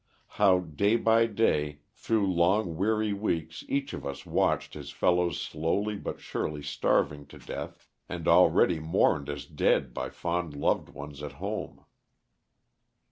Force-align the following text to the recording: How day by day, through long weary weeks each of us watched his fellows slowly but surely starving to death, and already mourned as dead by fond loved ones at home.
How 0.41 0.61
day 0.61 0.95
by 0.95 1.27
day, 1.27 1.81
through 1.93 2.25
long 2.33 2.75
weary 2.75 3.13
weeks 3.13 3.63
each 3.69 3.93
of 3.93 4.03
us 4.03 4.25
watched 4.25 4.73
his 4.73 4.89
fellows 4.89 5.39
slowly 5.39 5.95
but 5.95 6.19
surely 6.19 6.63
starving 6.63 7.27
to 7.27 7.37
death, 7.37 7.87
and 8.09 8.27
already 8.27 8.79
mourned 8.79 9.29
as 9.29 9.45
dead 9.45 9.93
by 9.93 10.09
fond 10.09 10.55
loved 10.55 10.89
ones 10.89 11.21
at 11.21 11.33
home. 11.33 11.85